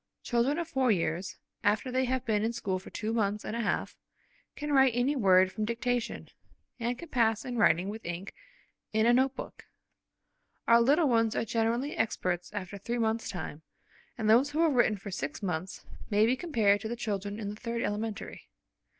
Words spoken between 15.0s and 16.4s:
six months may be